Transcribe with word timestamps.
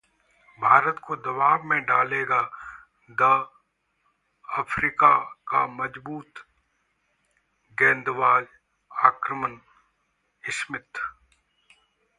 भारत 0.59 0.99
को 0.99 1.15
दबाव 1.15 1.63
में 1.63 1.81
डालेगा 1.85 2.41
द. 3.11 3.21
अफ्रीका 4.45 5.13
का 5.47 5.65
मजबूत 5.75 6.43
गेंदबाजी 7.77 8.57
आक्रमण: 8.91 9.57
स्मिथ 10.43 11.05